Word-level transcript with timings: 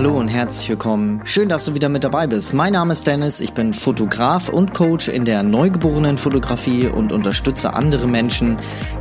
Hallo 0.00 0.18
und 0.18 0.28
herzlich 0.28 0.66
willkommen. 0.70 1.20
Schön, 1.24 1.50
dass 1.50 1.66
du 1.66 1.74
wieder 1.74 1.90
mit 1.90 2.04
dabei 2.04 2.26
bist. 2.26 2.54
Mein 2.54 2.72
Name 2.72 2.92
ist 2.92 3.06
Dennis, 3.06 3.38
ich 3.38 3.52
bin 3.52 3.74
Fotograf 3.74 4.48
und 4.48 4.72
Coach 4.72 5.08
in 5.08 5.26
der 5.26 5.42
neugeborenen 5.42 6.16
Fotografie 6.16 6.86
und 6.86 7.12
unterstütze 7.12 7.74
andere 7.74 8.08
Menschen, 8.08 8.56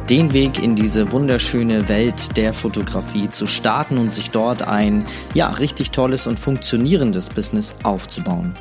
den 0.09 0.34
Weg 0.34 0.62
in 0.62 0.75
diese 0.75 1.14
wunderschöne 1.14 1.88
Welt 1.88 2.36
der 2.36 2.52
Fotografie 2.52 3.30
zu 3.30 3.48
starten 3.48 3.98
und 3.98 4.12
sich 4.12 4.32
dort 4.32 4.68
ein, 4.68 5.05
ja, 5.34 5.48
richtig 5.52 5.91
tolles 5.91 6.27
und 6.27 6.38
funktionierendes 6.38 7.29
Business 7.29 7.75
aufzubauen. 7.84 8.57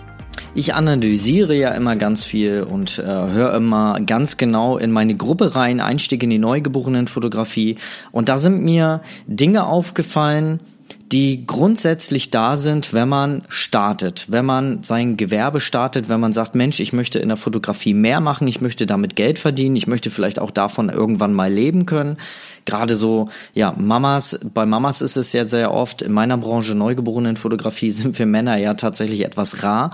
Ich 0.54 0.74
analysiere 0.74 1.56
ja 1.56 1.72
immer 1.72 1.96
ganz 1.96 2.22
viel 2.22 2.62
und 2.62 3.00
äh, 3.00 3.02
höre 3.04 3.52
immer 3.54 3.98
ganz 3.98 4.36
genau 4.36 4.78
in 4.78 4.92
meine 4.92 5.16
Gruppe 5.16 5.56
rein, 5.56 5.80
Einstieg 5.80 6.22
in 6.22 6.30
die 6.30 6.38
neugeborenen 6.38 7.08
Fotografie. 7.08 7.78
Und 8.12 8.28
da 8.28 8.38
sind 8.38 8.62
mir 8.62 9.02
Dinge 9.26 9.66
aufgefallen, 9.66 10.60
die 11.12 11.46
grundsätzlich 11.46 12.30
da 12.30 12.56
sind, 12.56 12.92
wenn 12.92 13.08
man 13.08 13.42
startet, 13.48 14.26
wenn 14.28 14.44
man 14.44 14.82
sein 14.82 15.16
Gewerbe 15.16 15.60
startet, 15.60 16.08
wenn 16.08 16.20
man 16.20 16.32
sagt, 16.32 16.54
Mensch, 16.54 16.80
ich 16.80 16.92
möchte 16.92 17.18
in 17.18 17.28
der 17.28 17.36
Fotografie 17.36 17.94
mehr 17.94 18.20
machen, 18.20 18.46
ich 18.46 18.60
möchte 18.60 18.86
damit 18.86 19.16
Geld 19.16 19.38
verdienen, 19.38 19.76
ich 19.76 19.86
möchte 19.86 20.10
vielleicht 20.10 20.38
auch 20.38 20.50
davon 20.50 20.90
irgendwann 20.90 21.32
mal 21.32 21.50
leben 21.50 21.86
können. 21.86 22.18
Gerade 22.66 22.96
so, 22.96 23.30
ja, 23.54 23.74
Mamas, 23.76 24.38
bei 24.52 24.66
Mamas 24.66 25.00
ist 25.00 25.16
es 25.16 25.32
ja 25.32 25.44
sehr 25.44 25.72
oft, 25.72 26.02
in 26.02 26.12
meiner 26.12 26.36
Branche 26.36 26.74
neugeborenen 26.74 27.36
Fotografie 27.36 27.90
sind 27.90 28.18
wir 28.18 28.26
Männer 28.26 28.58
ja 28.58 28.74
tatsächlich 28.74 29.24
etwas 29.24 29.62
rar. 29.62 29.90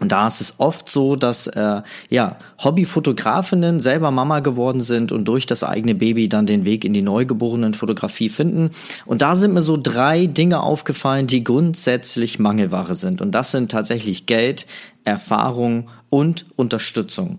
Und 0.00 0.10
da 0.10 0.26
ist 0.26 0.40
es 0.40 0.54
oft 0.58 0.88
so, 0.88 1.14
dass 1.14 1.46
äh, 1.46 1.82
ja 2.10 2.36
Hobbyfotografinnen 2.62 3.78
selber 3.78 4.10
Mama 4.10 4.40
geworden 4.40 4.80
sind 4.80 5.12
und 5.12 5.26
durch 5.26 5.46
das 5.46 5.62
eigene 5.62 5.94
Baby 5.94 6.28
dann 6.28 6.46
den 6.46 6.64
Weg 6.64 6.84
in 6.84 6.92
die 6.92 7.02
neugeborenen 7.02 7.74
Fotografie 7.74 8.28
finden. 8.28 8.70
Und 9.06 9.22
da 9.22 9.36
sind 9.36 9.54
mir 9.54 9.62
so 9.62 9.78
drei 9.80 10.26
Dinge 10.26 10.62
aufgefallen, 10.62 11.28
die 11.28 11.44
grundsätzlich 11.44 12.40
Mangelware 12.40 12.96
sind. 12.96 13.20
Und 13.20 13.32
das 13.32 13.52
sind 13.52 13.70
tatsächlich 13.70 14.26
Geld, 14.26 14.66
Erfahrung 15.04 15.88
und 16.10 16.46
Unterstützung. 16.56 17.38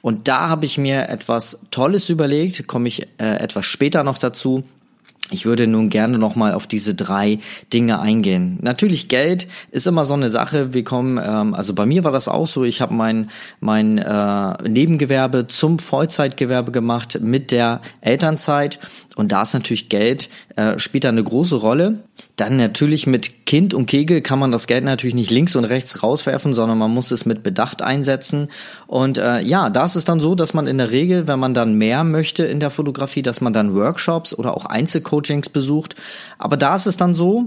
Und 0.00 0.28
da 0.28 0.48
habe 0.48 0.64
ich 0.64 0.78
mir 0.78 1.08
etwas 1.08 1.66
Tolles 1.70 2.08
überlegt, 2.08 2.66
komme 2.66 2.88
ich 2.88 3.02
äh, 3.18 3.36
etwas 3.36 3.66
später 3.66 4.02
noch 4.02 4.18
dazu. 4.18 4.64
Ich 5.32 5.46
würde 5.46 5.66
nun 5.66 5.88
gerne 5.88 6.18
nochmal 6.18 6.52
auf 6.52 6.66
diese 6.66 6.94
drei 6.94 7.38
Dinge 7.72 8.00
eingehen. 8.00 8.58
Natürlich 8.60 9.08
Geld 9.08 9.48
ist 9.70 9.86
immer 9.86 10.04
so 10.04 10.14
eine 10.14 10.28
Sache. 10.28 10.74
Wir 10.74 10.84
kommen, 10.84 11.18
ähm, 11.24 11.54
also 11.54 11.74
bei 11.74 11.86
mir 11.86 12.04
war 12.04 12.12
das 12.12 12.28
auch 12.28 12.46
so. 12.46 12.64
Ich 12.64 12.80
habe 12.80 12.92
mein 12.92 13.30
mein 13.58 13.96
äh, 13.96 14.68
Nebengewerbe 14.68 15.46
zum 15.46 15.78
Vollzeitgewerbe 15.78 16.70
gemacht 16.70 17.18
mit 17.22 17.50
der 17.50 17.80
Elternzeit 18.02 18.78
und 19.16 19.32
da 19.32 19.42
ist 19.42 19.52
natürlich 19.52 19.88
Geld, 19.88 20.30
äh, 20.56 20.78
spielt 20.78 21.04
da 21.04 21.10
eine 21.10 21.22
große 21.22 21.56
Rolle. 21.56 22.04
Dann 22.36 22.56
natürlich 22.56 23.06
mit 23.06 23.46
Kind 23.46 23.74
und 23.74 23.86
Kegel 23.86 24.22
kann 24.22 24.38
man 24.38 24.52
das 24.52 24.66
Geld 24.66 24.84
natürlich 24.84 25.14
nicht 25.14 25.30
links 25.30 25.54
und 25.54 25.64
rechts 25.64 26.02
rauswerfen, 26.02 26.54
sondern 26.54 26.78
man 26.78 26.90
muss 26.90 27.10
es 27.10 27.26
mit 27.26 27.42
Bedacht 27.42 27.82
einsetzen. 27.82 28.48
Und 28.86 29.18
äh, 29.18 29.40
ja, 29.40 29.70
da 29.70 29.84
ist 29.84 29.96
es 29.96 30.04
dann 30.04 30.20
so, 30.20 30.34
dass 30.34 30.54
man 30.54 30.66
in 30.66 30.78
der 30.78 30.90
Regel, 30.90 31.26
wenn 31.26 31.38
man 31.38 31.52
dann 31.52 31.74
mehr 31.74 32.04
möchte 32.04 32.44
in 32.44 32.60
der 32.60 32.70
Fotografie, 32.70 33.22
dass 33.22 33.40
man 33.40 33.52
dann 33.52 33.74
Workshops 33.74 34.34
oder 34.34 34.56
auch 34.56 34.64
Einzelcoachings 34.66 35.50
besucht. 35.50 35.96
Aber 36.38 36.56
da 36.56 36.74
ist 36.74 36.86
es 36.86 36.96
dann 36.96 37.14
so, 37.14 37.44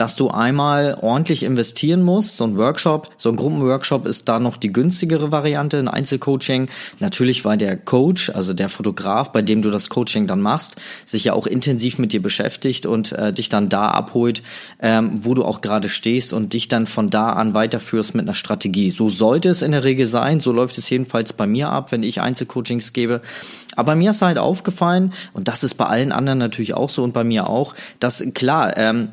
dass 0.00 0.16
du 0.16 0.30
einmal 0.30 0.96
ordentlich 1.02 1.42
investieren 1.42 2.02
musst. 2.02 2.38
So 2.38 2.44
ein 2.44 2.56
Workshop, 2.56 3.10
so 3.18 3.28
ein 3.28 3.36
Gruppenworkshop 3.36 4.06
ist 4.06 4.30
da 4.30 4.40
noch 4.40 4.56
die 4.56 4.72
günstigere 4.72 5.30
Variante, 5.30 5.78
ein 5.78 5.88
Einzelcoaching. 5.88 6.68
Natürlich, 7.00 7.44
weil 7.44 7.58
der 7.58 7.76
Coach, 7.76 8.30
also 8.30 8.54
der 8.54 8.70
Fotograf, 8.70 9.30
bei 9.30 9.42
dem 9.42 9.60
du 9.60 9.70
das 9.70 9.90
Coaching 9.90 10.26
dann 10.26 10.40
machst, 10.40 10.76
sich 11.04 11.24
ja 11.24 11.34
auch 11.34 11.46
intensiv 11.46 11.98
mit 11.98 12.14
dir 12.14 12.22
beschäftigt 12.22 12.86
und 12.86 13.12
äh, 13.12 13.34
dich 13.34 13.50
dann 13.50 13.68
da 13.68 13.88
abholt, 13.88 14.42
ähm, 14.80 15.18
wo 15.20 15.34
du 15.34 15.44
auch 15.44 15.60
gerade 15.60 15.90
stehst 15.90 16.32
und 16.32 16.54
dich 16.54 16.68
dann 16.68 16.86
von 16.86 17.10
da 17.10 17.34
an 17.34 17.52
weiterführst 17.52 18.14
mit 18.14 18.24
einer 18.24 18.32
Strategie. 18.32 18.88
So 18.88 19.10
sollte 19.10 19.50
es 19.50 19.60
in 19.60 19.72
der 19.72 19.84
Regel 19.84 20.06
sein. 20.06 20.40
So 20.40 20.50
läuft 20.52 20.78
es 20.78 20.88
jedenfalls 20.88 21.34
bei 21.34 21.46
mir 21.46 21.68
ab, 21.68 21.92
wenn 21.92 22.02
ich 22.04 22.22
Einzelcoachings 22.22 22.94
gebe. 22.94 23.20
Aber 23.76 23.96
mir 23.96 24.12
ist 24.12 24.22
halt 24.22 24.38
aufgefallen, 24.38 25.12
und 25.34 25.46
das 25.46 25.62
ist 25.62 25.74
bei 25.74 25.84
allen 25.84 26.10
anderen 26.10 26.38
natürlich 26.38 26.72
auch 26.72 26.88
so 26.88 27.04
und 27.04 27.12
bei 27.12 27.22
mir 27.22 27.50
auch, 27.50 27.74
dass 27.98 28.24
klar, 28.32 28.78
ähm, 28.78 29.10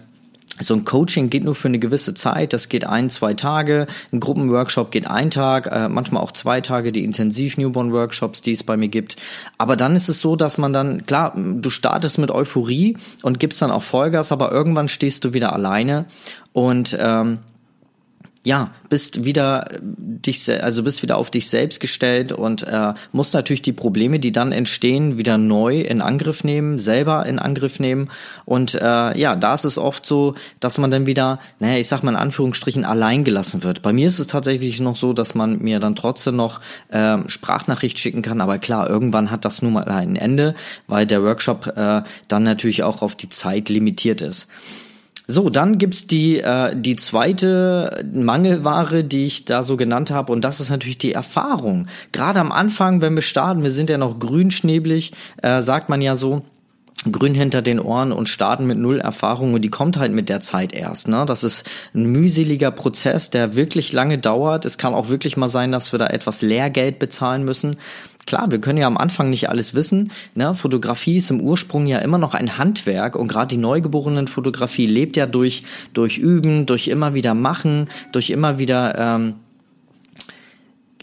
so 0.59 0.73
ein 0.73 0.85
Coaching 0.85 1.29
geht 1.29 1.43
nur 1.43 1.55
für 1.55 1.67
eine 1.67 1.79
gewisse 1.79 2.13
Zeit, 2.13 2.53
das 2.53 2.69
geht 2.69 2.85
ein, 2.85 3.09
zwei 3.09 3.33
Tage, 3.33 3.87
ein 4.11 4.19
Gruppenworkshop 4.19 4.91
geht 4.91 5.07
ein 5.07 5.31
Tag, 5.31 5.67
äh, 5.67 5.87
manchmal 5.87 6.23
auch 6.23 6.31
zwei 6.31 6.61
Tage, 6.61 6.91
die 6.91 7.03
Intensiv-Newborn-Workshops, 7.03 8.41
die 8.41 8.53
es 8.53 8.63
bei 8.63 8.77
mir 8.77 8.89
gibt. 8.89 9.17
Aber 9.57 9.75
dann 9.75 9.95
ist 9.95 10.09
es 10.09 10.19
so, 10.19 10.35
dass 10.35 10.57
man 10.57 10.73
dann, 10.73 11.05
klar, 11.05 11.33
du 11.35 11.69
startest 11.69 12.17
mit 12.17 12.31
Euphorie 12.31 12.97
und 13.23 13.39
gibst 13.39 13.61
dann 13.61 13.71
auch 13.71 13.83
Vollgas, 13.83 14.31
aber 14.31 14.51
irgendwann 14.51 14.87
stehst 14.87 15.25
du 15.25 15.33
wieder 15.33 15.53
alleine. 15.53 16.05
Und 16.53 16.97
ähm, 16.99 17.39
ja, 18.43 18.71
bist 18.89 19.25
wieder 19.25 19.71
äh, 19.71 19.79
dich, 19.81 20.49
also 20.63 20.83
bist 20.83 21.03
wieder 21.03 21.17
auf 21.17 21.31
dich 21.31 21.49
selbst 21.49 21.79
gestellt 21.79 22.31
und 22.31 22.63
äh, 22.63 22.93
musst 23.11 23.33
natürlich 23.33 23.61
die 23.61 23.73
Probleme, 23.73 24.19
die 24.19 24.31
dann 24.31 24.51
entstehen, 24.51 25.17
wieder 25.17 25.37
neu 25.37 25.81
in 25.81 26.01
Angriff 26.01 26.43
nehmen, 26.43 26.79
selber 26.79 27.25
in 27.25 27.39
Angriff 27.39 27.79
nehmen. 27.79 28.09
Und 28.45 28.75
äh, 28.75 29.17
ja, 29.17 29.35
da 29.35 29.53
ist 29.53 29.65
es 29.65 29.77
oft 29.77 30.05
so, 30.05 30.35
dass 30.59 30.77
man 30.77 30.91
dann 30.91 31.05
wieder, 31.05 31.39
naja, 31.59 31.77
ich 31.77 31.87
sag 31.87 32.03
mal 32.03 32.11
in 32.11 32.17
Anführungsstrichen, 32.17 32.85
allein 32.85 33.23
gelassen 33.23 33.63
wird. 33.63 33.81
Bei 33.81 33.93
mir 33.93 34.07
ist 34.07 34.19
es 34.19 34.27
tatsächlich 34.27 34.79
noch 34.79 34.95
so, 34.95 35.13
dass 35.13 35.35
man 35.35 35.59
mir 35.59 35.79
dann 35.79 35.95
trotzdem 35.95 36.35
noch 36.35 36.61
äh, 36.89 37.17
Sprachnachricht 37.27 37.99
schicken 37.99 38.21
kann, 38.21 38.41
aber 38.41 38.57
klar, 38.57 38.89
irgendwann 38.89 39.31
hat 39.31 39.45
das 39.45 39.61
nun 39.61 39.73
mal 39.73 39.85
ein 39.85 40.15
Ende, 40.15 40.55
weil 40.87 41.05
der 41.05 41.23
Workshop 41.23 41.73
äh, 41.75 42.01
dann 42.27 42.43
natürlich 42.43 42.83
auch 42.83 43.01
auf 43.01 43.15
die 43.15 43.29
Zeit 43.29 43.69
limitiert 43.69 44.21
ist. 44.21 44.47
So, 45.29 45.49
dann 45.49 45.77
gibt's 45.77 46.07
die, 46.07 46.39
äh, 46.39 46.73
die 46.73 46.95
zweite 46.95 48.05
Mangelware, 48.13 49.03
die 49.03 49.25
ich 49.25 49.43
da 49.43 49.61
so 49.61 49.75
genannt 49.75 50.09
habe, 50.09 50.31
und 50.31 50.41
das 50.41 50.61
ist 50.61 50.69
natürlich 50.69 50.97
die 50.97 51.11
Erfahrung. 51.11 51.87
Gerade 52.13 52.39
am 52.39 52.53
Anfang, 52.53 53.01
wenn 53.01 53.13
wir 53.13 53.21
starten, 53.21 53.61
wir 53.61 53.71
sind 53.71 53.89
ja 53.89 53.97
noch 53.97 54.19
grünschneblig, 54.19 55.11
äh, 55.41 55.61
sagt 55.61 55.89
man 55.89 56.01
ja 56.01 56.15
so, 56.15 56.43
grün 57.11 57.35
hinter 57.35 57.61
den 57.61 57.79
Ohren 57.79 58.11
und 58.11 58.29
starten 58.29 58.65
mit 58.65 58.77
null 58.77 58.99
Erfahrung 58.99 59.53
und 59.53 59.61
die 59.61 59.69
kommt 59.69 59.97
halt 59.97 60.13
mit 60.13 60.29
der 60.29 60.39
Zeit 60.39 60.73
erst. 60.73 61.07
Ne? 61.07 61.25
Das 61.25 61.43
ist 61.43 61.65
ein 61.93 62.05
mühseliger 62.05 62.71
Prozess, 62.71 63.29
der 63.29 63.55
wirklich 63.55 63.93
lange 63.93 64.17
dauert. 64.17 64.65
Es 64.65 64.77
kann 64.77 64.93
auch 64.93 65.09
wirklich 65.09 65.37
mal 65.37 65.47
sein, 65.47 65.71
dass 65.71 65.91
wir 65.91 65.99
da 65.99 66.07
etwas 66.07 66.41
Lehrgeld 66.41 66.99
bezahlen 66.99 67.43
müssen. 67.43 67.77
Klar, 68.27 68.51
wir 68.51 68.59
können 68.59 68.77
ja 68.77 68.87
am 68.87 68.97
Anfang 68.97 69.29
nicht 69.29 69.49
alles 69.49 69.73
wissen. 69.73 70.11
Ne? 70.35 70.53
Fotografie 70.53 71.17
ist 71.17 71.31
im 71.31 71.39
Ursprung 71.39 71.87
ja 71.87 71.99
immer 71.99 72.17
noch 72.17 72.33
ein 72.33 72.57
Handwerk 72.57 73.15
und 73.15 73.29
gerade 73.29 73.47
die 73.47 73.57
neugeborenen 73.57 74.27
Fotografie 74.27 74.85
lebt 74.85 75.15
ja 75.15 75.25
durch, 75.25 75.63
durch 75.93 76.17
Üben, 76.17 76.65
durch 76.65 76.89
immer 76.89 77.13
wieder 77.13 77.33
Machen, 77.33 77.85
durch 78.11 78.29
immer 78.29 78.59
wieder 78.59 78.97
ähm, 78.97 79.35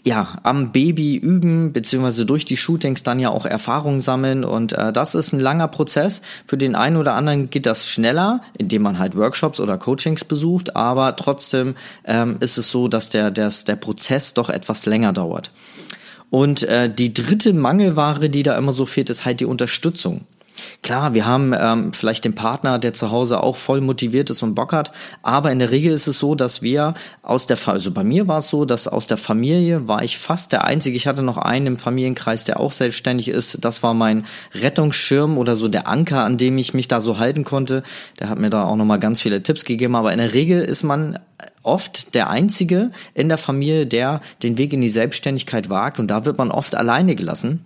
ja, 0.03 0.37
am 0.43 0.71
Baby 0.71 1.15
üben, 1.15 1.73
beziehungsweise 1.73 2.27
durch 2.27 2.45
die 2.45 2.57
Shootings 2.57 3.01
dann 3.01 3.19
ja 3.19 3.31
auch 3.31 3.47
Erfahrung 3.47 4.01
sammeln. 4.01 4.43
Und 4.43 4.73
äh, 4.73 4.93
das 4.93 5.15
ist 5.15 5.33
ein 5.33 5.39
langer 5.39 5.67
Prozess. 5.67 6.21
Für 6.45 6.57
den 6.57 6.75
einen 6.75 6.95
oder 6.95 7.15
anderen 7.15 7.49
geht 7.49 7.65
das 7.65 7.89
schneller, 7.89 8.41
indem 8.55 8.83
man 8.83 8.99
halt 8.99 9.17
Workshops 9.17 9.59
oder 9.59 9.79
Coachings 9.79 10.25
besucht, 10.25 10.75
aber 10.75 11.15
trotzdem 11.15 11.73
ähm, 12.03 12.37
ist 12.39 12.59
es 12.59 12.69
so, 12.69 12.87
dass 12.87 13.09
der, 13.09 13.31
der, 13.31 13.51
der 13.67 13.75
Prozess 13.77 14.35
doch 14.35 14.51
etwas 14.51 14.85
länger 14.85 15.11
dauert. 15.11 15.49
Und 16.35 16.63
äh, 16.63 16.93
die 16.93 17.13
dritte 17.13 17.53
Mangelware, 17.53 18.29
die 18.29 18.43
da 18.43 18.57
immer 18.57 18.73
so 18.73 18.85
fehlt, 18.85 19.09
ist 19.09 19.23
halt 19.23 19.39
die 19.39 19.45
Unterstützung. 19.45 20.25
Klar, 20.81 21.13
wir 21.13 21.25
haben 21.25 21.53
ähm, 21.57 21.93
vielleicht 21.93 22.25
den 22.25 22.35
Partner, 22.35 22.79
der 22.79 22.93
zu 22.93 23.11
Hause 23.11 23.41
auch 23.41 23.55
voll 23.55 23.81
motiviert 23.81 24.29
ist 24.29 24.43
und 24.43 24.55
Bock 24.55 24.73
hat, 24.73 24.91
aber 25.23 25.51
in 25.51 25.59
der 25.59 25.71
Regel 25.71 25.91
ist 25.91 26.07
es 26.07 26.19
so, 26.19 26.35
dass 26.35 26.61
wir 26.61 26.93
aus 27.23 27.47
der, 27.47 27.57
also 27.67 27.91
bei 27.91 28.03
mir 28.03 28.27
war 28.27 28.39
es 28.39 28.49
so, 28.49 28.65
dass 28.65 28.87
aus 28.87 29.07
der 29.07 29.17
Familie 29.17 29.87
war 29.87 30.03
ich 30.03 30.17
fast 30.17 30.51
der 30.51 30.63
Einzige, 30.63 30.95
ich 30.95 31.07
hatte 31.07 31.23
noch 31.23 31.37
einen 31.37 31.67
im 31.67 31.77
Familienkreis, 31.77 32.43
der 32.43 32.59
auch 32.59 32.71
selbstständig 32.71 33.27
ist, 33.27 33.57
das 33.61 33.83
war 33.83 33.93
mein 33.93 34.25
Rettungsschirm 34.53 35.37
oder 35.37 35.55
so 35.55 35.67
der 35.67 35.87
Anker, 35.87 36.23
an 36.23 36.37
dem 36.37 36.57
ich 36.57 36.73
mich 36.73 36.87
da 36.87 37.01
so 37.01 37.17
halten 37.17 37.43
konnte, 37.43 37.83
der 38.19 38.29
hat 38.29 38.39
mir 38.39 38.49
da 38.49 38.63
auch 38.63 38.75
nochmal 38.75 38.99
ganz 38.99 39.21
viele 39.21 39.41
Tipps 39.43 39.65
gegeben, 39.65 39.95
aber 39.95 40.13
in 40.13 40.19
der 40.19 40.33
Regel 40.33 40.61
ist 40.61 40.83
man 40.83 41.19
oft 41.63 42.13
der 42.15 42.29
Einzige 42.29 42.91
in 43.13 43.27
der 43.27 43.37
Familie, 43.37 43.87
der 43.87 44.21
den 44.43 44.57
Weg 44.57 44.73
in 44.73 44.81
die 44.81 44.89
Selbstständigkeit 44.89 45.69
wagt 45.69 45.99
und 45.99 46.07
da 46.07 46.25
wird 46.25 46.37
man 46.37 46.51
oft 46.51 46.75
alleine 46.75 47.15
gelassen. 47.15 47.65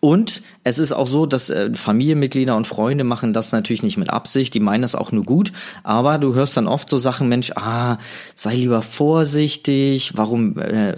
Und 0.00 0.42
es 0.62 0.78
ist 0.78 0.92
auch 0.92 1.06
so, 1.06 1.26
dass 1.26 1.48
äh, 1.48 1.74
Familienmitglieder 1.74 2.54
und 2.54 2.66
Freunde 2.66 3.02
machen 3.02 3.32
das 3.32 3.52
natürlich 3.52 3.82
nicht 3.82 3.96
mit 3.96 4.10
Absicht, 4.10 4.52
die 4.52 4.60
meinen 4.60 4.82
das 4.82 4.94
auch 4.94 5.10
nur 5.10 5.24
gut, 5.24 5.52
aber 5.84 6.18
du 6.18 6.34
hörst 6.34 6.56
dann 6.56 6.66
oft 6.66 6.88
so 6.88 6.96
Sachen, 6.98 7.28
Mensch, 7.28 7.52
ah, 7.56 7.98
sei 8.34 8.56
lieber 8.56 8.82
vorsichtig, 8.82 10.12
warum 10.16 10.58
äh, 10.58 10.94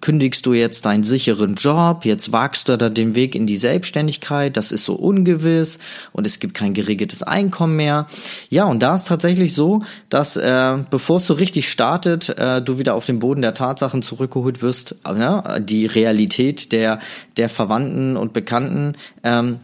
kündigst 0.00 0.46
du 0.46 0.52
jetzt 0.52 0.84
deinen 0.84 1.04
sicheren 1.04 1.54
Job, 1.54 2.04
jetzt 2.04 2.32
wagst 2.32 2.68
du 2.68 2.76
da 2.76 2.88
den 2.88 3.14
Weg 3.14 3.34
in 3.34 3.46
die 3.46 3.56
Selbstständigkeit, 3.56 4.56
das 4.56 4.72
ist 4.72 4.84
so 4.84 4.94
ungewiss. 4.94 5.78
Und 6.12 6.26
es 6.26 6.40
gibt 6.40 6.54
kein 6.54 6.74
geregeltes 6.74 7.22
Einkommen 7.22 7.76
mehr. 7.76 8.06
Ja, 8.50 8.64
und 8.64 8.82
da 8.82 8.94
ist 8.94 9.08
tatsächlich 9.08 9.54
so, 9.54 9.82
dass 10.08 10.36
äh, 10.36 10.78
bevor 10.90 11.18
es 11.18 11.26
so 11.26 11.34
richtig 11.34 11.70
startet, 11.70 12.30
äh, 12.38 12.62
du 12.62 12.78
wieder 12.78 12.94
auf 12.94 13.06
den 13.06 13.18
Boden 13.18 13.42
der 13.42 13.54
Tatsachen 13.54 14.02
zurückgeholt 14.02 14.62
wirst, 14.62 14.96
äh, 15.04 15.60
die 15.60 15.86
Realität 15.86 16.72
der, 16.72 16.98
der 17.36 17.48
Verwandten 17.48 18.07
und 18.16 18.32
Bekannten 18.32 18.94
ähm, 19.22 19.60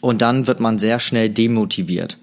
und 0.00 0.22
dann 0.22 0.46
wird 0.46 0.60
man 0.60 0.78
sehr 0.78 1.00
schnell 1.00 1.30
demotiviert. 1.30 2.18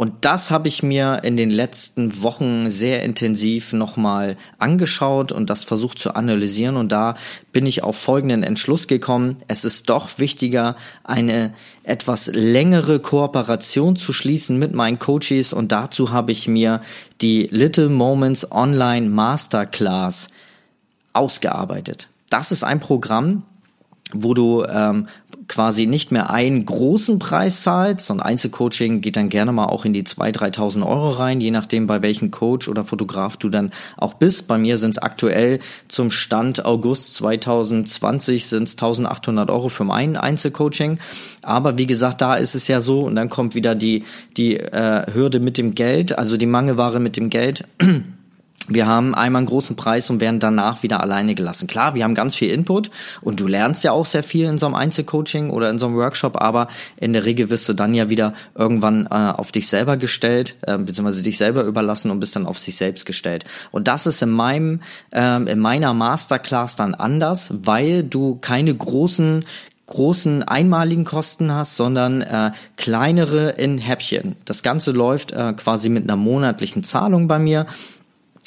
Und 0.00 0.24
das 0.24 0.50
habe 0.50 0.66
ich 0.66 0.82
mir 0.82 1.20
in 1.24 1.36
den 1.36 1.50
letzten 1.50 2.22
Wochen 2.22 2.70
sehr 2.70 3.02
intensiv 3.02 3.74
nochmal 3.74 4.38
angeschaut 4.58 5.30
und 5.30 5.50
das 5.50 5.62
versucht 5.62 5.98
zu 5.98 6.14
analysieren. 6.14 6.78
Und 6.78 6.90
da 6.90 7.16
bin 7.52 7.66
ich 7.66 7.84
auf 7.84 7.98
folgenden 7.98 8.42
Entschluss 8.42 8.86
gekommen. 8.86 9.36
Es 9.46 9.66
ist 9.66 9.90
doch 9.90 10.18
wichtiger, 10.18 10.74
eine 11.04 11.52
etwas 11.82 12.28
längere 12.32 12.98
Kooperation 12.98 13.94
zu 13.94 14.14
schließen 14.14 14.58
mit 14.58 14.74
meinen 14.74 14.98
Coaches. 14.98 15.52
Und 15.52 15.70
dazu 15.70 16.12
habe 16.12 16.32
ich 16.32 16.48
mir 16.48 16.80
die 17.20 17.48
Little 17.50 17.90
Moments 17.90 18.50
Online 18.50 19.06
Masterclass 19.06 20.30
ausgearbeitet. 21.12 22.08
Das 22.30 22.52
ist 22.52 22.64
ein 22.64 22.80
Programm, 22.80 23.42
wo 24.12 24.34
du 24.34 24.64
ähm, 24.64 25.06
quasi 25.50 25.86
nicht 25.86 26.12
mehr 26.12 26.30
einen 26.30 26.64
großen 26.64 27.18
Preis 27.18 27.62
zahlst. 27.62 28.06
So 28.06 28.14
ein 28.14 28.20
Einzelcoaching 28.20 29.00
geht 29.00 29.16
dann 29.16 29.28
gerne 29.28 29.50
mal 29.50 29.66
auch 29.66 29.84
in 29.84 29.92
die 29.92 30.04
2.000, 30.04 30.54
3.000 30.56 30.86
Euro 30.86 31.10
rein, 31.10 31.40
je 31.40 31.50
nachdem, 31.50 31.88
bei 31.88 32.02
welchem 32.02 32.30
Coach 32.30 32.68
oder 32.68 32.84
Fotograf 32.84 33.36
du 33.36 33.48
dann 33.48 33.72
auch 33.96 34.14
bist. 34.14 34.46
Bei 34.46 34.58
mir 34.58 34.78
sind 34.78 34.90
es 34.90 34.98
aktuell 34.98 35.58
zum 35.88 36.12
Stand 36.12 36.64
August 36.64 37.14
2020 37.14 38.46
sind 38.46 38.68
es 38.68 38.78
1.800 38.78 39.50
Euro 39.50 39.68
für 39.68 39.84
mein 39.84 40.16
Einzelcoaching. 40.16 40.98
Aber 41.42 41.76
wie 41.78 41.86
gesagt, 41.86 42.20
da 42.20 42.36
ist 42.36 42.54
es 42.54 42.68
ja 42.68 42.80
so 42.80 43.02
und 43.02 43.16
dann 43.16 43.28
kommt 43.28 43.56
wieder 43.56 43.74
die, 43.74 44.04
die 44.36 44.56
äh, 44.56 45.12
Hürde 45.12 45.40
mit 45.40 45.58
dem 45.58 45.74
Geld, 45.74 46.16
also 46.16 46.36
die 46.36 46.46
Mangelware 46.46 47.00
mit 47.00 47.16
dem 47.16 47.28
Geld. 47.28 47.64
Wir 48.70 48.86
haben 48.86 49.14
einmal 49.14 49.40
einen 49.40 49.48
großen 49.48 49.74
Preis 49.76 50.08
und 50.10 50.20
werden 50.20 50.38
danach 50.38 50.82
wieder 50.82 51.00
alleine 51.00 51.34
gelassen. 51.34 51.66
Klar, 51.66 51.94
wir 51.94 52.04
haben 52.04 52.14
ganz 52.14 52.36
viel 52.36 52.50
Input 52.50 52.90
und 53.20 53.40
du 53.40 53.48
lernst 53.48 53.82
ja 53.82 53.92
auch 53.92 54.06
sehr 54.06 54.22
viel 54.22 54.46
in 54.46 54.58
so 54.58 54.66
einem 54.66 54.76
Einzelcoaching 54.76 55.50
oder 55.50 55.70
in 55.70 55.78
so 55.78 55.86
einem 55.86 55.96
Workshop, 55.96 56.40
aber 56.40 56.68
in 56.96 57.12
der 57.12 57.24
Regel 57.24 57.50
wirst 57.50 57.68
du 57.68 57.72
dann 57.74 57.94
ja 57.94 58.08
wieder 58.08 58.32
irgendwann 58.54 59.06
äh, 59.06 59.14
auf 59.14 59.50
dich 59.50 59.68
selber 59.68 59.96
gestellt, 59.96 60.54
äh, 60.62 60.78
beziehungsweise 60.78 61.22
dich 61.22 61.36
selber 61.36 61.64
überlassen 61.64 62.10
und 62.12 62.20
bist 62.20 62.36
dann 62.36 62.46
auf 62.46 62.58
sich 62.58 62.76
selbst 62.76 63.06
gestellt. 63.06 63.44
Und 63.72 63.88
das 63.88 64.06
ist 64.06 64.22
in 64.22 64.30
meinem, 64.30 64.80
äh, 65.10 65.42
in 65.42 65.58
meiner 65.58 65.92
Masterclass 65.92 66.76
dann 66.76 66.94
anders, 66.94 67.50
weil 67.50 68.04
du 68.04 68.38
keine 68.40 68.74
großen 68.74 69.44
großen 69.90 70.44
einmaligen 70.44 71.04
Kosten 71.04 71.52
hast, 71.52 71.76
sondern 71.76 72.22
äh, 72.22 72.52
kleinere 72.76 73.50
in 73.50 73.76
Häppchen. 73.78 74.36
Das 74.44 74.62
Ganze 74.62 74.92
läuft 74.92 75.32
äh, 75.32 75.52
quasi 75.54 75.88
mit 75.88 76.04
einer 76.04 76.14
monatlichen 76.14 76.84
Zahlung 76.84 77.26
bei 77.26 77.40
mir 77.40 77.66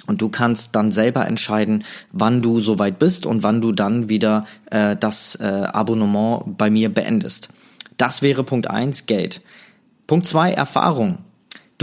und 0.07 0.21
du 0.21 0.29
kannst 0.29 0.75
dann 0.75 0.91
selber 0.91 1.25
entscheiden, 1.27 1.83
wann 2.11 2.41
du 2.41 2.59
soweit 2.59 3.00
bist 3.00 3.25
und 3.25 3.44
wann 3.44 3.61
du 3.61 3.71
dann 3.71 4.09
wieder 4.09 4.45
äh, 4.69 4.95
das 4.95 5.35
äh, 5.35 5.44
Abonnement 5.45 6.57
bei 6.57 6.69
mir 6.69 6.94
beendest. 6.94 7.50
Das 7.97 8.21
wäre 8.21 8.44
Punkt 8.44 8.69
eins 8.69 9.05
Geld. 9.05 9.41
Punkt 10.07 10.25
zwei 10.25 10.51
Erfahrung. 10.51 11.19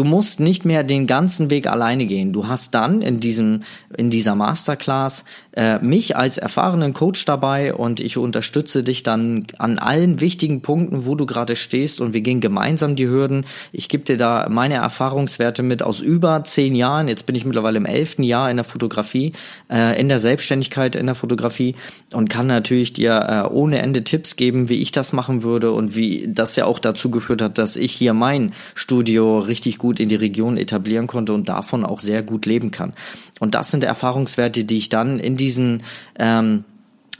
Du 0.00 0.04
musst 0.04 0.40
nicht 0.40 0.64
mehr 0.64 0.82
den 0.82 1.06
ganzen 1.06 1.50
Weg 1.50 1.66
alleine 1.66 2.06
gehen. 2.06 2.32
Du 2.32 2.48
hast 2.48 2.74
dann 2.74 3.02
in 3.02 3.20
diesem 3.20 3.60
in 3.94 4.08
dieser 4.08 4.34
Masterclass 4.34 5.26
äh, 5.52 5.78
mich 5.80 6.16
als 6.16 6.38
erfahrenen 6.38 6.94
Coach 6.94 7.26
dabei 7.26 7.74
und 7.74 8.00
ich 8.00 8.16
unterstütze 8.16 8.82
dich 8.82 9.02
dann 9.02 9.46
an 9.58 9.78
allen 9.78 10.20
wichtigen 10.22 10.62
Punkten, 10.62 11.04
wo 11.04 11.16
du 11.16 11.26
gerade 11.26 11.54
stehst 11.54 12.00
und 12.00 12.14
wir 12.14 12.22
gehen 12.22 12.40
gemeinsam 12.40 12.96
die 12.96 13.08
Hürden. 13.08 13.44
Ich 13.72 13.90
gebe 13.90 14.04
dir 14.04 14.16
da 14.16 14.48
meine 14.48 14.76
Erfahrungswerte 14.76 15.62
mit 15.62 15.82
aus 15.82 16.00
über 16.00 16.44
zehn 16.44 16.74
Jahren. 16.74 17.08
Jetzt 17.08 17.26
bin 17.26 17.34
ich 17.34 17.44
mittlerweile 17.44 17.76
im 17.76 17.84
elften 17.84 18.22
Jahr 18.22 18.50
in 18.50 18.56
der 18.56 18.64
Fotografie, 18.64 19.32
äh, 19.70 20.00
in 20.00 20.08
der 20.08 20.18
Selbstständigkeit 20.18 20.96
in 20.96 21.06
der 21.06 21.14
Fotografie 21.14 21.74
und 22.12 22.30
kann 22.30 22.46
natürlich 22.46 22.94
dir 22.94 23.44
äh, 23.50 23.52
ohne 23.52 23.80
Ende 23.80 24.02
Tipps 24.04 24.36
geben, 24.36 24.70
wie 24.70 24.80
ich 24.80 24.92
das 24.92 25.12
machen 25.12 25.42
würde 25.42 25.72
und 25.72 25.94
wie 25.94 26.26
das 26.26 26.56
ja 26.56 26.64
auch 26.64 26.78
dazu 26.78 27.10
geführt 27.10 27.42
hat, 27.42 27.58
dass 27.58 27.76
ich 27.76 27.92
hier 27.92 28.14
mein 28.14 28.52
Studio 28.74 29.40
richtig 29.40 29.76
gut 29.76 29.89
gut 29.90 29.98
in 29.98 30.08
die 30.08 30.14
Region 30.14 30.56
etablieren 30.56 31.08
konnte 31.08 31.32
und 31.32 31.48
davon 31.48 31.84
auch 31.84 31.98
sehr 31.98 32.22
gut 32.22 32.46
leben 32.46 32.70
kann. 32.70 32.92
Und 33.40 33.56
das 33.56 33.72
sind 33.72 33.82
Erfahrungswerte, 33.82 34.62
die 34.62 34.76
ich 34.76 34.88
dann 34.88 35.18
in 35.18 35.36
diesen 35.36 35.82
ähm, 36.16 36.62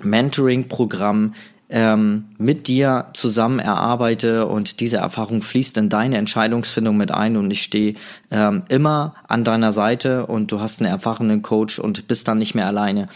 Mentoring-Programm 0.04 1.34
ähm, 1.68 2.26
mit 2.38 2.68
dir 2.68 3.06
zusammen 3.12 3.58
erarbeite 3.58 4.46
und 4.46 4.78
diese 4.78 4.98
Erfahrung 4.98 5.42
fließt 5.42 5.78
in 5.78 5.88
deine 5.88 6.16
Entscheidungsfindung 6.18 6.96
mit 6.96 7.10
ein 7.10 7.36
und 7.36 7.50
ich 7.50 7.62
stehe 7.62 7.94
ähm, 8.30 8.62
immer 8.68 9.16
an 9.26 9.42
deiner 9.42 9.72
Seite 9.72 10.26
und 10.26 10.52
du 10.52 10.60
hast 10.60 10.80
einen 10.80 10.92
erfahrenen 10.92 11.42
Coach 11.42 11.80
und 11.80 12.06
bist 12.06 12.28
dann 12.28 12.38
nicht 12.38 12.54
mehr 12.54 12.68
alleine. 12.68 13.08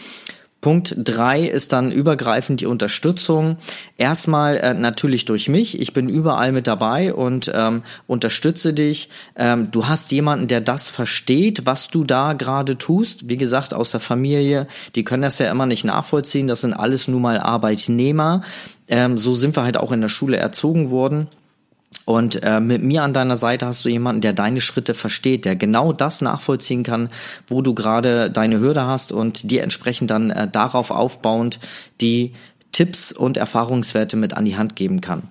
Punkt 0.65 0.95
drei 0.97 1.43
ist 1.43 1.73
dann 1.73 1.91
übergreifend 1.91 2.59
die 2.59 2.65
Unterstützung. 2.65 3.57
Erstmal 3.97 4.57
äh, 4.57 4.73
natürlich 4.73 5.25
durch 5.25 5.47
mich. 5.47 5.79
Ich 5.79 5.93
bin 5.93 6.09
überall 6.09 6.51
mit 6.51 6.65
dabei 6.65 7.13
und 7.13 7.51
ähm, 7.53 7.83
unterstütze 8.07 8.73
dich. 8.73 9.09
Ähm, 9.35 9.69
du 9.69 9.87
hast 9.87 10.11
jemanden, 10.11 10.47
der 10.47 10.61
das 10.61 10.89
versteht, 10.89 11.67
was 11.67 11.89
du 11.89 12.03
da 12.03 12.33
gerade 12.33 12.79
tust. 12.79 13.29
Wie 13.29 13.37
gesagt, 13.37 13.75
aus 13.75 13.91
der 13.91 13.99
Familie. 13.99 14.65
Die 14.95 15.03
können 15.03 15.21
das 15.21 15.37
ja 15.37 15.51
immer 15.51 15.67
nicht 15.67 15.83
nachvollziehen. 15.83 16.47
Das 16.47 16.61
sind 16.61 16.73
alles 16.73 17.07
nun 17.07 17.21
mal 17.21 17.39
Arbeitnehmer. 17.39 18.41
Ähm, 18.87 19.19
so 19.19 19.35
sind 19.35 19.55
wir 19.55 19.65
halt 19.65 19.77
auch 19.77 19.91
in 19.91 20.01
der 20.01 20.09
Schule 20.09 20.37
erzogen 20.37 20.89
worden. 20.89 21.27
Und 22.05 22.43
äh, 22.43 22.59
mit 22.59 22.83
mir 22.83 23.03
an 23.03 23.13
deiner 23.13 23.35
Seite 23.35 23.65
hast 23.65 23.83
du 23.83 23.89
jemanden, 23.89 24.21
der 24.21 24.33
deine 24.33 24.61
Schritte 24.61 24.93
versteht, 24.93 25.43
der 25.43 25.55
genau 25.55 25.91
das 25.91 26.21
nachvollziehen 26.21 26.83
kann, 26.83 27.09
wo 27.47 27.63
du 27.63 27.73
gerade 27.73 28.29
deine 28.29 28.59
Hürde 28.59 28.85
hast 28.85 29.11
und 29.11 29.49
dir 29.49 29.63
entsprechend 29.63 30.11
dann 30.11 30.29
äh, 30.29 30.47
darauf 30.47 30.91
aufbauend 30.91 31.59
die 32.01 32.33
Tipps 32.75 33.13
und 33.13 33.37
Erfahrungswerte 33.37 34.17
mit 34.17 34.33
an 34.33 34.43
die 34.43 34.57
Hand 34.57 34.75
geben 34.75 34.99
kann. 34.99 35.23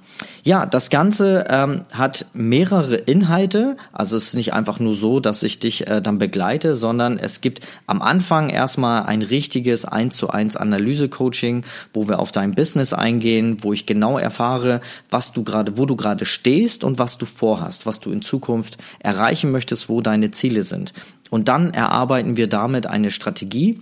Ja, 0.45 0.65
das 0.65 0.89
Ganze 0.89 1.45
ähm, 1.51 1.83
hat 1.93 2.25
mehrere 2.33 2.97
Inhalte. 2.97 3.77
Also 3.93 4.17
es 4.17 4.29
ist 4.29 4.35
nicht 4.35 4.55
einfach 4.55 4.81
nur 4.81 4.95
so, 4.95 5.21
dass 5.21 5.43
ich 5.43 5.59
dich 5.59 5.87
äh, 5.87 6.01
dann 6.01 6.17
begleite, 6.17 6.75
sondern 6.75 7.19
es 7.19 7.43
gibt 7.43 7.61
am 7.87 8.01
Anfang 8.01 8.49
erstmal 8.49 9.03
ein 9.03 9.21
richtiges 9.21 9.85
1 9.85 10.17
zu 10.17 10.31
1 10.31 10.57
Analyse-Coaching, 10.57 11.67
wo 11.93 12.09
wir 12.09 12.19
auf 12.19 12.33
dein 12.33 12.55
Business 12.55 12.95
eingehen, 12.95 13.59
wo 13.61 13.75
ich 13.75 13.85
genau 13.85 14.17
erfahre, 14.17 14.81
was 15.11 15.33
du 15.33 15.45
gerade, 15.45 15.77
wo 15.77 15.85
du 15.85 15.97
gerade 15.97 16.25
stehst 16.25 16.83
und 16.83 16.99
was 16.99 17.19
du 17.19 17.27
vorhast, 17.27 17.85
was 17.85 18.01
du 18.01 18.11
in 18.11 18.23
Zukunft 18.23 18.79
erreichen 19.01 19.51
möchtest, 19.51 19.91
wo 19.91 20.01
deine 20.01 20.31
Ziele 20.31 20.63
sind. 20.63 20.95
Und 21.29 21.49
dann 21.49 21.75
erarbeiten 21.75 22.39
wir 22.39 22.49
damit 22.49 22.87
eine 22.87 23.11
Strategie, 23.11 23.81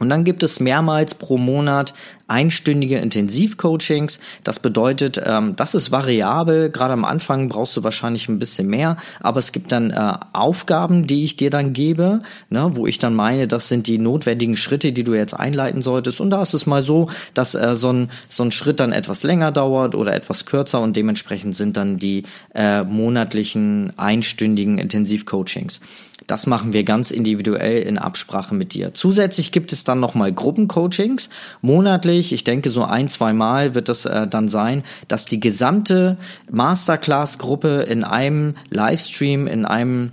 und 0.00 0.08
dann 0.08 0.24
gibt 0.24 0.42
es 0.42 0.60
mehrmals 0.60 1.14
pro 1.14 1.36
Monat 1.36 1.92
einstündige 2.30 2.98
Intensivcoachings. 2.98 4.20
Das 4.44 4.60
bedeutet, 4.60 5.20
ähm, 5.24 5.56
das 5.56 5.74
ist 5.74 5.90
variabel. 5.90 6.70
Gerade 6.70 6.92
am 6.92 7.04
Anfang 7.04 7.48
brauchst 7.48 7.76
du 7.76 7.84
wahrscheinlich 7.84 8.28
ein 8.28 8.38
bisschen 8.38 8.68
mehr, 8.68 8.96
aber 9.20 9.40
es 9.40 9.52
gibt 9.52 9.72
dann 9.72 9.90
äh, 9.90 10.12
Aufgaben, 10.32 11.06
die 11.06 11.24
ich 11.24 11.36
dir 11.36 11.50
dann 11.50 11.72
gebe, 11.72 12.20
ne, 12.48 12.70
wo 12.74 12.86
ich 12.86 12.98
dann 12.98 13.14
meine, 13.14 13.48
das 13.48 13.68
sind 13.68 13.86
die 13.86 13.98
notwendigen 13.98 14.56
Schritte, 14.56 14.92
die 14.92 15.04
du 15.04 15.14
jetzt 15.14 15.34
einleiten 15.34 15.82
solltest. 15.82 16.20
Und 16.20 16.30
da 16.30 16.42
ist 16.42 16.54
es 16.54 16.66
mal 16.66 16.82
so, 16.82 17.10
dass 17.34 17.54
äh, 17.54 17.74
so, 17.74 17.92
ein, 17.92 18.10
so 18.28 18.44
ein 18.44 18.52
Schritt 18.52 18.80
dann 18.80 18.92
etwas 18.92 19.22
länger 19.22 19.52
dauert 19.52 19.94
oder 19.94 20.14
etwas 20.14 20.46
kürzer 20.46 20.80
und 20.80 20.96
dementsprechend 20.96 21.56
sind 21.56 21.76
dann 21.76 21.96
die 21.96 22.22
äh, 22.54 22.84
monatlichen 22.84 23.92
einstündigen 23.96 24.78
Intensivcoachings. 24.78 25.80
Das 26.26 26.46
machen 26.46 26.72
wir 26.72 26.84
ganz 26.84 27.10
individuell 27.10 27.82
in 27.82 27.98
Absprache 27.98 28.54
mit 28.54 28.72
dir. 28.74 28.94
Zusätzlich 28.94 29.50
gibt 29.50 29.72
es 29.72 29.82
dann 29.82 29.98
nochmal 29.98 30.32
Gruppencoachings 30.32 31.28
monatlich. 31.60 32.19
Ich 32.20 32.44
denke, 32.44 32.70
so 32.70 32.84
ein, 32.84 33.08
zwei 33.08 33.32
Mal 33.32 33.74
wird 33.74 33.88
das 33.88 34.04
äh, 34.04 34.26
dann 34.26 34.48
sein, 34.48 34.84
dass 35.08 35.24
die 35.24 35.40
gesamte 35.40 36.16
Masterclass-Gruppe 36.50 37.82
in 37.88 38.04
einem 38.04 38.54
Livestream, 38.70 39.46
in 39.46 39.64
einem 39.64 40.12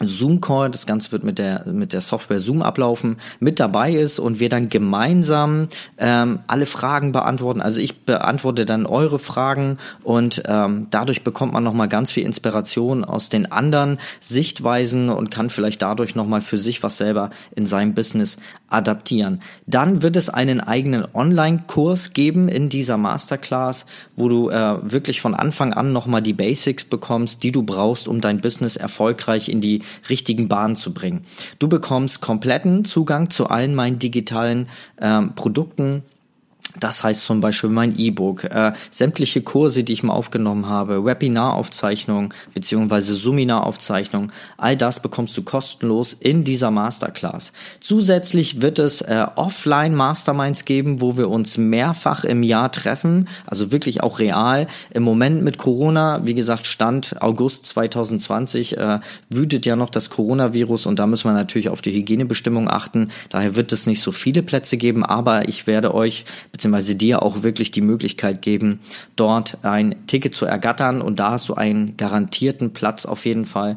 Zoom-Call, 0.00 0.70
das 0.70 0.86
Ganze 0.86 1.12
wird 1.12 1.24
mit 1.24 1.38
der, 1.38 1.64
mit 1.66 1.92
der 1.92 2.00
Software 2.00 2.40
Zoom 2.40 2.62
ablaufen, 2.62 3.16
mit 3.40 3.60
dabei 3.60 3.92
ist 3.92 4.18
und 4.18 4.40
wir 4.40 4.48
dann 4.48 4.68
gemeinsam 4.68 5.68
ähm, 5.98 6.40
alle 6.46 6.66
Fragen 6.66 7.12
beantworten. 7.12 7.60
Also 7.60 7.80
ich 7.80 8.04
beantworte 8.04 8.66
dann 8.66 8.86
eure 8.86 9.18
Fragen 9.18 9.78
und 10.02 10.42
ähm, 10.46 10.86
dadurch 10.90 11.24
bekommt 11.24 11.52
man 11.52 11.64
nochmal 11.64 11.88
ganz 11.88 12.10
viel 12.10 12.24
Inspiration 12.24 13.04
aus 13.04 13.28
den 13.28 13.50
anderen 13.50 13.98
Sichtweisen 14.20 15.10
und 15.10 15.30
kann 15.30 15.50
vielleicht 15.50 15.82
dadurch 15.82 16.14
nochmal 16.14 16.40
für 16.40 16.58
sich 16.58 16.82
was 16.82 16.96
selber 16.96 17.30
in 17.54 17.66
seinem 17.66 17.94
Business 17.94 18.38
adaptieren. 18.68 19.40
Dann 19.66 20.02
wird 20.02 20.16
es 20.16 20.28
einen 20.28 20.60
eigenen 20.60 21.06
Online-Kurs 21.14 22.12
geben 22.12 22.48
in 22.48 22.68
dieser 22.68 22.96
Masterclass, 22.96 23.86
wo 24.16 24.28
du 24.28 24.50
äh, 24.50 24.78
wirklich 24.82 25.20
von 25.20 25.34
Anfang 25.34 25.72
an 25.72 25.92
nochmal 25.92 26.22
die 26.22 26.32
Basics 26.32 26.84
bekommst, 26.84 27.42
die 27.42 27.52
du 27.52 27.62
brauchst, 27.62 28.08
um 28.08 28.20
dein 28.20 28.40
Business 28.40 28.76
erfolgreich 28.76 29.48
in 29.48 29.60
die 29.60 29.82
richtigen 30.08 30.48
Bahnen 30.48 30.76
zu 30.76 30.92
bringen. 30.92 31.24
Du 31.58 31.68
bekommst 31.68 32.20
kompletten 32.20 32.84
Zugang 32.84 33.30
zu 33.30 33.48
allen 33.48 33.74
meinen 33.74 33.98
digitalen 33.98 34.68
ähm, 35.00 35.34
Produkten 35.34 36.02
Das 36.76 37.02
heißt 37.02 37.24
zum 37.24 37.40
Beispiel 37.40 37.70
mein 37.70 37.98
E-Book, 37.98 38.44
äh, 38.44 38.72
sämtliche 38.90 39.42
Kurse, 39.42 39.84
die 39.84 39.94
ich 39.94 40.02
mal 40.02 40.12
aufgenommen 40.12 40.68
habe, 40.68 41.04
Webinaraufzeichnung 41.04 42.34
beziehungsweise 42.52 43.14
Suminaraufzeichnung, 43.14 44.30
all 44.58 44.76
das 44.76 45.00
bekommst 45.00 45.36
du 45.36 45.42
kostenlos 45.42 46.12
in 46.12 46.44
dieser 46.44 46.70
Masterclass. 46.70 47.52
Zusätzlich 47.80 48.60
wird 48.60 48.78
es 48.78 49.00
äh, 49.00 49.26
offline 49.36 49.94
Masterminds 49.94 50.66
geben, 50.66 51.00
wo 51.00 51.16
wir 51.16 51.30
uns 51.30 51.56
mehrfach 51.56 52.24
im 52.24 52.42
Jahr 52.42 52.70
treffen, 52.70 53.28
also 53.46 53.72
wirklich 53.72 54.02
auch 54.02 54.18
real. 54.18 54.66
Im 54.90 55.02
Moment 55.02 55.42
mit 55.42 55.58
Corona, 55.58 56.24
wie 56.26 56.34
gesagt, 56.34 56.66
Stand 56.66 57.20
August 57.22 57.64
2020 57.66 58.76
äh, 58.76 59.00
wütet 59.30 59.64
ja 59.64 59.74
noch 59.74 59.90
das 59.90 60.10
Coronavirus 60.10 60.86
und 60.86 60.98
da 60.98 61.06
müssen 61.06 61.28
wir 61.28 61.34
natürlich 61.34 61.70
auf 61.70 61.80
die 61.80 61.92
Hygienebestimmungen 61.92 62.70
achten. 62.70 63.10
Daher 63.30 63.56
wird 63.56 63.72
es 63.72 63.86
nicht 63.86 64.02
so 64.02 64.12
viele 64.12 64.42
Plätze 64.42 64.76
geben, 64.76 65.04
aber 65.04 65.48
ich 65.48 65.66
werde 65.66 65.94
euch 65.94 66.24
beziehungsweise 66.58 66.96
dir 66.96 67.22
auch 67.22 67.44
wirklich 67.44 67.70
die 67.70 67.80
Möglichkeit 67.80 68.42
geben, 68.42 68.80
dort 69.14 69.58
ein 69.62 69.94
Ticket 70.08 70.34
zu 70.34 70.44
ergattern 70.44 71.00
und 71.00 71.20
da 71.20 71.30
hast 71.30 71.48
du 71.48 71.54
einen 71.54 71.96
garantierten 71.96 72.72
Platz 72.72 73.06
auf 73.06 73.24
jeden 73.26 73.46
Fall. 73.46 73.76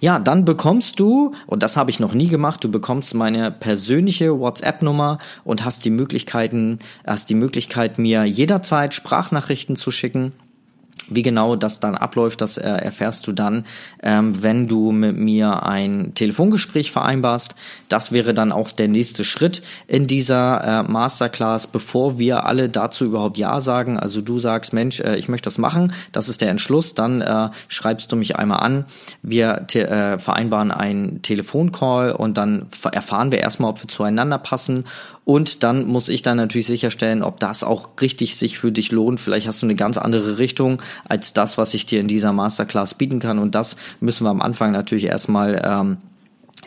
Ja, 0.00 0.18
dann 0.18 0.44
bekommst 0.44 1.00
du, 1.00 1.32
und 1.46 1.62
das 1.62 1.78
habe 1.78 1.90
ich 1.90 2.00
noch 2.00 2.12
nie 2.12 2.28
gemacht, 2.28 2.62
du 2.62 2.70
bekommst 2.70 3.14
meine 3.14 3.50
persönliche 3.50 4.38
WhatsApp-Nummer 4.38 5.18
und 5.42 5.64
hast 5.64 5.86
die 5.86 5.90
Möglichkeiten, 5.90 6.80
hast 7.06 7.30
die 7.30 7.34
Möglichkeit, 7.34 7.98
mir 7.98 8.24
jederzeit 8.24 8.92
Sprachnachrichten 8.94 9.74
zu 9.74 9.90
schicken 9.90 10.32
wie 11.10 11.22
genau 11.22 11.56
das 11.56 11.80
dann 11.80 11.94
abläuft, 11.94 12.40
das 12.40 12.56
äh, 12.56 12.68
erfährst 12.68 13.26
du 13.26 13.32
dann, 13.32 13.64
ähm, 14.02 14.42
wenn 14.42 14.68
du 14.68 14.92
mit 14.92 15.16
mir 15.16 15.64
ein 15.64 16.12
Telefongespräch 16.14 16.90
vereinbarst. 16.90 17.54
Das 17.88 18.12
wäre 18.12 18.34
dann 18.34 18.52
auch 18.52 18.70
der 18.70 18.88
nächste 18.88 19.24
Schritt 19.24 19.62
in 19.86 20.06
dieser 20.06 20.64
äh, 20.64 20.82
Masterclass, 20.82 21.66
bevor 21.66 22.18
wir 22.18 22.44
alle 22.46 22.68
dazu 22.68 23.04
überhaupt 23.04 23.38
Ja 23.38 23.60
sagen. 23.60 23.98
Also 23.98 24.20
du 24.20 24.38
sagst, 24.38 24.72
Mensch, 24.72 25.00
äh, 25.00 25.16
ich 25.16 25.28
möchte 25.28 25.46
das 25.46 25.58
machen, 25.58 25.92
das 26.12 26.28
ist 26.28 26.40
der 26.40 26.50
Entschluss, 26.50 26.94
dann 26.94 27.20
äh, 27.20 27.48
schreibst 27.68 28.12
du 28.12 28.16
mich 28.16 28.36
einmal 28.36 28.60
an. 28.60 28.84
Wir 29.22 29.66
äh, 29.74 30.18
vereinbaren 30.18 30.70
einen 30.70 31.22
Telefoncall 31.22 32.12
und 32.12 32.38
dann 32.38 32.66
erfahren 32.92 33.32
wir 33.32 33.38
erstmal, 33.38 33.70
ob 33.70 33.82
wir 33.82 33.88
zueinander 33.88 34.38
passen 34.38 34.84
und 35.28 35.62
dann 35.62 35.86
muss 35.86 36.08
ich 36.08 36.22
dann 36.22 36.38
natürlich 36.38 36.66
sicherstellen, 36.66 37.22
ob 37.22 37.38
das 37.38 37.62
auch 37.62 37.90
richtig 38.00 38.38
sich 38.38 38.58
für 38.58 38.72
dich 38.72 38.92
lohnt. 38.92 39.20
Vielleicht 39.20 39.46
hast 39.46 39.60
du 39.60 39.66
eine 39.66 39.74
ganz 39.74 39.98
andere 39.98 40.38
Richtung 40.38 40.80
als 41.06 41.34
das, 41.34 41.58
was 41.58 41.74
ich 41.74 41.84
dir 41.84 42.00
in 42.00 42.08
dieser 42.08 42.32
Masterclass 42.32 42.94
bieten 42.94 43.18
kann. 43.18 43.38
Und 43.38 43.54
das 43.54 43.76
müssen 44.00 44.24
wir 44.24 44.30
am 44.30 44.40
Anfang 44.40 44.72
natürlich 44.72 45.04
erstmal 45.04 45.60
ähm, 45.62 45.98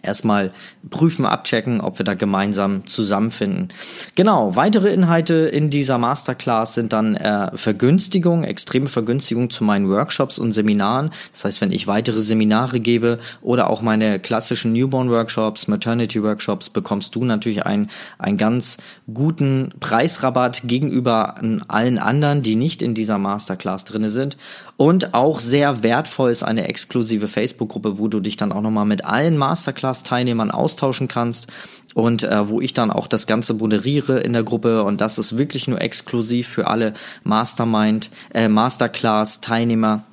erstmal 0.04 0.52
prüfen, 0.90 1.26
abchecken, 1.26 1.82
ob 1.82 2.00
wir 2.00 2.04
da 2.04 2.14
gemeinsam 2.14 2.86
zusammenfinden. 2.86 3.70
Genau, 4.16 4.56
weitere 4.56 4.94
Inhalte 4.94 5.34
in 5.34 5.70
dieser 5.70 5.98
Masterclass 5.98 6.74
sind 6.74 6.94
dann 6.94 7.16
äh, 7.16 7.56
Vergünstigung, 7.56 8.44
extreme 8.44 8.88
Vergünstigung 8.88 9.50
zu 9.50 9.64
meinen 9.64 9.90
Workshops 9.90 10.40
und 10.40 10.52
Seminaren. 10.52 11.12
Das 11.32 11.46
heißt, 11.46 11.62
wenn 11.62 11.72
ich 11.72 11.88
weitere 11.88 12.22
Seminare 12.22 12.80
gebe 12.80 13.20
oder 13.42 13.70
auch 13.70 13.82
meine 13.82 14.20
klassischen 14.20 14.74
Newborn-Workshops, 14.74 15.68
Maternity-Workshops, 15.68 16.70
bekommst 16.70 17.16
du 17.16 17.24
natürlich 17.24 17.66
einen, 17.66 17.90
einen 18.18 18.38
ganz 18.38 18.78
guten 19.14 19.74
Preisrabatt 19.80 20.62
gegenüber 20.66 21.36
allen 21.68 22.00
anderen, 22.00 22.42
die 22.42 22.56
nicht 22.56 22.82
in 22.82 22.94
dieser 22.94 23.18
Masterclass 23.18 23.86
drinne 23.86 24.10
sind. 24.10 24.38
Und 24.82 25.14
auch 25.14 25.40
sehr 25.40 25.84
wertvoll 25.84 26.32
ist 26.32 26.42
eine 26.42 26.68
exklusive 26.68 27.28
Facebook-Gruppe, 27.28 28.00
wo 28.00 28.08
du 28.08 28.20
dich 28.20 28.36
dann 28.36 28.52
auch 28.52 28.62
nochmal 28.62 28.88
mit 28.88 29.06
allen 29.06 29.38
Masterclass-Teilnehmern 29.38 30.50
austauschen 30.50 31.08
kannst 31.08 31.46
und 31.94 32.24
äh, 32.24 32.50
wo 32.50 32.62
ich 32.62 32.74
dann 32.74 32.90
auch 32.90 33.06
das 33.06 33.28
Ganze 33.28 33.54
moderiere 33.54 34.22
in 34.22 34.34
der 34.34 34.42
Gruppe. 34.42 34.82
Und 34.82 35.00
das 35.00 35.20
ist 35.20 35.38
wirklich 35.38 35.68
nur 35.68 35.80
exklusiv 35.80 36.48
für 36.48 36.66
alle 36.66 36.96
Mastermind, 37.24 38.10
äh, 38.34 38.48
Masterclass-Teilnehmer 38.48 40.04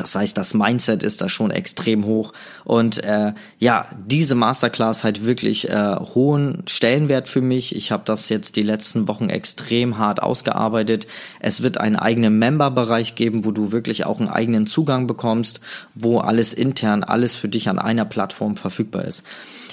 das 0.00 0.14
heißt, 0.14 0.36
das 0.38 0.54
Mindset 0.54 1.02
ist 1.02 1.20
da 1.20 1.28
schon 1.28 1.50
extrem 1.50 2.04
hoch. 2.04 2.32
Und 2.64 3.02
äh, 3.04 3.32
ja, 3.58 3.86
diese 4.06 4.34
Masterclass 4.34 5.04
hat 5.04 5.24
wirklich 5.24 5.68
äh, 5.68 5.96
hohen 6.14 6.62
Stellenwert 6.68 7.28
für 7.28 7.40
mich. 7.40 7.74
Ich 7.74 7.92
habe 7.92 8.02
das 8.04 8.28
jetzt 8.28 8.56
die 8.56 8.62
letzten 8.62 9.08
Wochen 9.08 9.28
extrem 9.28 9.98
hart 9.98 10.22
ausgearbeitet. 10.22 11.06
Es 11.40 11.62
wird 11.62 11.78
einen 11.78 11.96
eigenen 11.96 12.38
Member-Bereich 12.38 13.14
geben, 13.14 13.44
wo 13.44 13.50
du 13.50 13.72
wirklich 13.72 14.06
auch 14.06 14.20
einen 14.20 14.28
eigenen 14.28 14.66
Zugang 14.66 15.06
bekommst, 15.06 15.60
wo 15.94 16.18
alles 16.18 16.52
intern, 16.52 17.04
alles 17.04 17.34
für 17.34 17.48
dich 17.48 17.68
an 17.68 17.78
einer 17.78 18.04
Plattform 18.04 18.56
verfügbar 18.56 19.04
ist. 19.04 19.24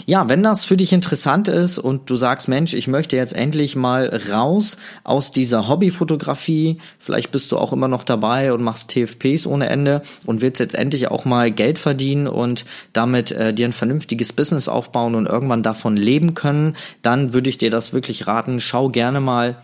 Ja, 0.06 0.28
wenn 0.30 0.44
das 0.44 0.66
für 0.66 0.78
dich 0.78 0.94
interessant 0.94 1.48
ist 1.48 1.78
und 1.78 2.10
du 2.10 2.16
sagst, 2.16 2.48
Mensch, 2.48 2.74
ich 2.74 2.88
möchte 2.88 3.16
jetzt 3.16 3.34
endlich 3.34 3.76
mal 3.76 4.22
raus 4.30 4.78
aus 5.04 5.32
dieser 5.32 5.68
Hobbyfotografie, 5.68 6.80
vielleicht 7.00 7.32
bist 7.32 7.52
du 7.52 7.58
auch 7.58 7.74
immer 7.74 7.88
noch 7.88 8.04
dabei 8.04 8.54
und 8.54 8.62
machst 8.62 8.90
TFPs 8.90 9.48
ohne 9.48 9.70
Ende 9.70 10.02
und 10.26 10.42
willst 10.42 10.60
jetzt 10.60 10.76
endlich 10.76 11.10
auch 11.10 11.26
mal 11.26 11.52
Geld 11.52 11.80
verdienen 11.80 12.28
und 12.28 12.66
damit 12.94 13.32
äh, 13.32 13.54
dir 13.54 13.68
ein 13.68 13.74
vernünftiges 13.74 14.34
Business 14.34 14.68
aufbauen 14.68 15.16
und 15.16 15.26
irgendwann 15.26 15.64
davon 15.64 15.98
leben 15.98 16.34
können, 16.34 16.76
dann 17.02 17.34
würde 17.34 17.50
ich 17.50 17.58
dir 17.58 17.70
das 17.70 17.94
wirklich 17.94 18.28
raten. 18.28 18.60
Schau 18.60 18.90
gerne 18.90 19.20
mal 19.20 19.58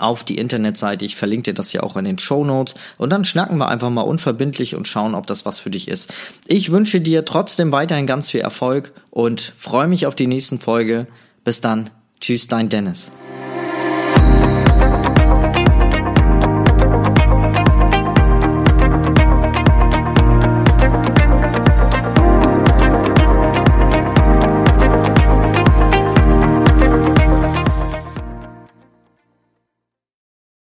auf 0.00 0.24
die 0.24 0.38
Internetseite. 0.38 1.04
Ich 1.04 1.16
verlinke 1.16 1.50
dir 1.50 1.54
das 1.54 1.72
ja 1.72 1.82
auch 1.82 1.96
in 1.96 2.04
den 2.04 2.18
Show 2.18 2.44
Notes. 2.44 2.74
Und 2.98 3.10
dann 3.10 3.24
schnacken 3.24 3.58
wir 3.58 3.68
einfach 3.68 3.90
mal 3.90 4.02
unverbindlich 4.02 4.74
und 4.74 4.88
schauen, 4.88 5.14
ob 5.14 5.26
das 5.26 5.44
was 5.44 5.58
für 5.58 5.70
dich 5.70 5.88
ist. 5.88 6.12
Ich 6.46 6.72
wünsche 6.72 7.00
dir 7.00 7.24
trotzdem 7.24 7.72
weiterhin 7.72 8.06
ganz 8.06 8.30
viel 8.30 8.40
Erfolg 8.40 8.92
und 9.10 9.40
freue 9.56 9.88
mich 9.88 10.06
auf 10.06 10.14
die 10.14 10.26
nächsten 10.26 10.58
Folge. 10.58 11.06
Bis 11.44 11.60
dann. 11.60 11.90
Tschüss, 12.20 12.48
dein 12.48 12.68
Dennis. 12.68 13.12